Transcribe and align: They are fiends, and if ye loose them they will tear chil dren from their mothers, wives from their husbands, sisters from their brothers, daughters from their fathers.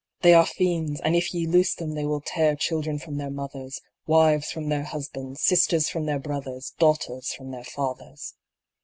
They 0.21 0.33
are 0.33 0.47
fiends, 0.47 0.99
and 0.99 1.15
if 1.15 1.31
ye 1.31 1.45
loose 1.45 1.75
them 1.75 1.93
they 1.93 2.05
will 2.05 2.21
tear 2.21 2.55
chil 2.55 2.81
dren 2.81 2.97
from 2.97 3.17
their 3.17 3.29
mothers, 3.29 3.79
wives 4.07 4.51
from 4.51 4.69
their 4.69 4.81
husbands, 4.85 5.43
sisters 5.43 5.89
from 5.89 6.07
their 6.07 6.17
brothers, 6.17 6.73
daughters 6.79 7.31
from 7.33 7.51
their 7.51 7.63
fathers. 7.63 8.33